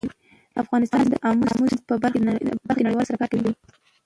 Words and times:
افغانستان 0.61 1.03
د 1.09 1.13
آمو 1.27 1.45
سیند 1.57 1.79
په 1.89 1.93
برخه 2.01 2.73
کې 2.75 2.83
نړیوالو 2.85 3.07
سره 3.09 3.19
کار 3.21 3.29
کوي. 3.31 3.51